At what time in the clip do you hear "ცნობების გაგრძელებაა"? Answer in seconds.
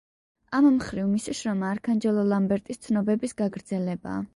2.87-4.23